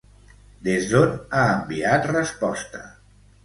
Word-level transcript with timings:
Des 0.67 0.87
d'on 0.93 1.13
ha 1.41 1.45
enviat 1.59 2.11
resposta? 2.17 2.87